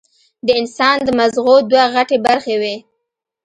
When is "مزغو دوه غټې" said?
1.19-2.17